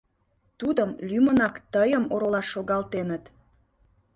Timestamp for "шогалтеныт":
2.53-3.23